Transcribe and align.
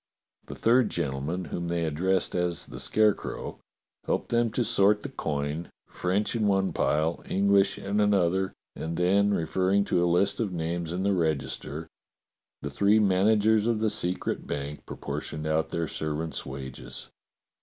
The 0.47 0.55
third 0.55 0.89
gentleman, 0.89 1.45
whom 1.53 1.67
they 1.67 1.85
addressed 1.85 2.33
as 2.33 2.65
the 2.65 2.79
Scarecrow, 2.79 3.59
helped 4.07 4.29
them 4.29 4.49
to 4.53 4.63
sort 4.65 5.03
the 5.03 5.09
coin, 5.09 5.69
French 5.85 6.35
in 6.35 6.47
one 6.47 6.73
pile, 6.73 7.21
English 7.27 7.77
in 7.77 7.99
another, 7.99 8.51
and 8.75 8.97
then 8.97 9.31
referring 9.31 9.85
to 9.85 10.03
a 10.03 10.09
list 10.09 10.39
of 10.39 10.51
names 10.51 10.91
in 10.91 11.03
the 11.03 11.13
register, 11.13 11.87
the 12.63 12.71
three 12.71 12.97
managers 12.97 13.67
of 13.67 13.79
the 13.79 13.91
secret 13.91 14.47
bank 14.47 14.87
proportioned 14.87 15.45
out 15.45 15.69
their 15.69 15.87
servants' 15.87 16.47
wages. 16.47 17.11